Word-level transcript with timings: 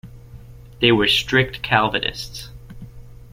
They 0.79 0.91
were 0.91 1.07
strict 1.07 1.61
Calvinists. 1.61 2.49